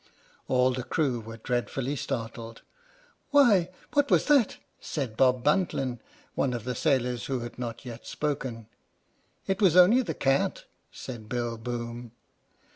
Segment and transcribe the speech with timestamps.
[0.47, 2.63] All the crew were dreadfully startled.
[3.29, 3.69] "Why!
[3.93, 5.99] what was that?" said Bob Buntline,
[6.33, 8.65] one of the sailors who had not yet spoken."
[9.45, 12.13] It was only the cat," said Bill Boom.